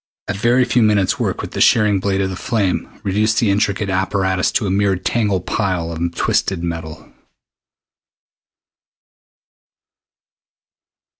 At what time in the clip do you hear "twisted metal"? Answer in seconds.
6.15-7.13